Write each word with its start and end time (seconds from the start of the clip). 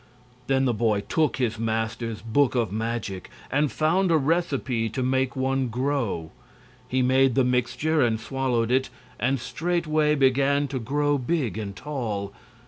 Then 0.47 0.65
the 0.65 0.73
boy 0.73 1.01
took 1.01 1.37
his 1.37 1.59
master's 1.59 2.23
book 2.23 2.55
of 2.55 2.71
magic 2.71 3.29
and 3.51 3.71
found 3.71 4.09
a 4.09 4.17
recipe 4.17 4.89
to 4.89 5.03
make 5.03 5.35
one 5.35 5.67
grow. 5.67 6.31
He 6.87 7.03
made 7.03 7.35
the 7.35 7.43
mixture 7.43 8.01
and 8.01 8.19
swallowed 8.19 8.71
it, 8.71 8.89
and 9.19 9.39
straightway 9.39 10.15
began 10.15 10.67
to 10.69 10.79
grow 10.79 11.19
big 11.19 11.55
and 11.55 11.75
tall. 11.75 12.33